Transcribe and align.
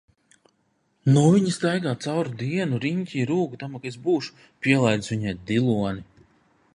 Nu 1.17 1.25
viņa 1.33 1.51
staigā 1.57 1.93
cauru 2.05 2.33
dienu 2.39 2.79
riņķī 2.87 3.21
rūkdama, 3.33 3.81
ka 3.83 3.89
es 3.93 3.99
būšu 4.07 4.33
pielaidis 4.65 5.13
viņai 5.15 5.39
diloni. 5.53 6.07